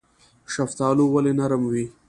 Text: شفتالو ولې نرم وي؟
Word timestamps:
شفتالو 0.53 1.03
ولې 1.13 1.31
نرم 1.39 1.63
وي؟ 1.71 1.85